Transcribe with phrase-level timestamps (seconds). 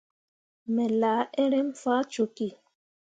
[0.73, 2.47] Me laa eremme faa cokki.